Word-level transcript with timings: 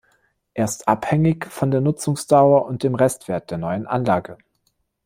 Er 0.55 0.65
ist 0.65 0.87
abhängig 0.87 1.45
von 1.45 1.69
der 1.69 1.79
Nutzungsdauer 1.79 2.65
und 2.65 2.81
dem 2.81 2.95
Restwert 2.95 3.51
der 3.51 3.59
neuen 3.59 3.85
Anlage. 3.85 4.39